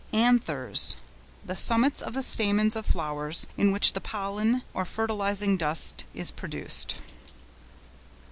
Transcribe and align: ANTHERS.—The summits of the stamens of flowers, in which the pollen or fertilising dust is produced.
ANTHERS.—The 0.13 1.55
summits 1.55 2.01
of 2.01 2.15
the 2.15 2.23
stamens 2.23 2.75
of 2.75 2.87
flowers, 2.87 3.45
in 3.55 3.71
which 3.71 3.93
the 3.93 4.01
pollen 4.01 4.63
or 4.73 4.83
fertilising 4.83 5.57
dust 5.57 6.05
is 6.15 6.31
produced. 6.31 6.95